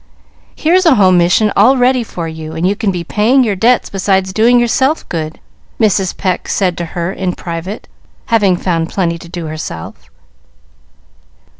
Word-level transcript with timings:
"Here's 0.55 0.87
a 0.87 0.95
home 0.95 1.19
mission 1.19 1.53
all 1.55 1.77
ready 1.77 2.03
for 2.03 2.27
you, 2.27 2.53
and 2.53 2.65
you 2.67 2.75
can 2.75 2.89
be 2.91 3.03
paying 3.03 3.43
your 3.43 3.55
debts 3.55 3.87
beside 3.91 4.23
doing 4.33 4.59
yourself 4.59 5.07
good," 5.09 5.39
Mrs. 5.79 6.17
Pecq 6.17 6.47
said 6.49 6.75
to 6.79 6.85
her 6.97 7.13
in 7.13 7.33
private, 7.33 7.87
having 8.25 8.57
found 8.57 8.89
plenty 8.89 9.19
to 9.19 9.29
do 9.29 9.45
herself. 9.45 10.09